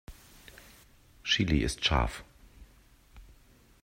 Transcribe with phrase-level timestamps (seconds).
[1.23, 2.23] Chili ist scharf.